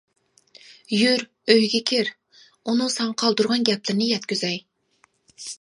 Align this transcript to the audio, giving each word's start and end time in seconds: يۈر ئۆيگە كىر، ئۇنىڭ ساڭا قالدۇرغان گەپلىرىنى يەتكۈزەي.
يۈر 0.99 1.21
ئۆيگە 1.55 1.81
كىر، 1.91 2.09
ئۇنىڭ 2.65 2.91
ساڭا 2.97 3.15
قالدۇرغان 3.25 3.69
گەپلىرىنى 3.71 4.11
يەتكۈزەي. 4.17 4.61